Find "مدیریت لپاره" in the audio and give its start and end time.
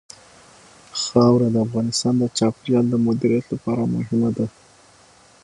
3.07-3.91